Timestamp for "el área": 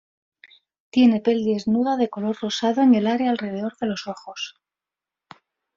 2.95-3.29